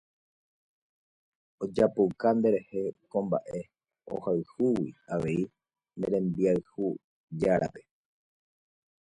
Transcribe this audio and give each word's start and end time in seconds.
Ojapouka 1.63 2.27
nderehe 2.37 2.81
ko 3.09 3.17
mba'e 3.25 3.59
ohayhúgui 4.13 4.87
avei 5.13 5.43
ne 5.97 6.05
rembiayhujárape. 6.11 7.81